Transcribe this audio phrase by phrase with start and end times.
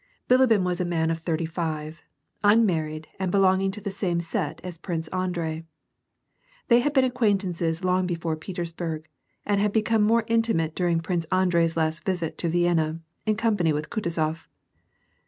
[0.27, 2.01] Bilibin was a man of thirty five,
[2.43, 5.63] unmarried, and belonging to the same set as Prince Andrei.
[6.69, 9.07] They had been acquaintances long before in Petersburg,
[9.45, 13.91] and had become more intimate during Prince Andrei's last visit to Vienna, in company with
[13.91, 14.47] Kutuzof.